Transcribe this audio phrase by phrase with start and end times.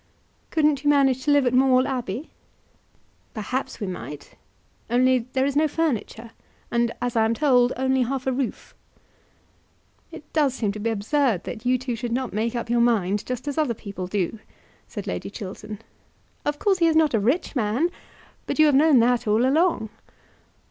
[0.49, 2.31] "Couldn't you manage to live at Maule Abbey?"
[3.35, 4.33] "Perhaps we might;
[4.89, 6.31] only there is no furniture,
[6.71, 8.73] and, as I am told, only half a roof."
[10.11, 13.23] "It does seem to be absurd that you two should not make up your mind,
[13.27, 14.39] just as other people do,"
[14.87, 15.77] said Lady Chiltern.
[16.45, 17.91] "Of course he is not a rich man,
[18.47, 19.89] but you have known that all along."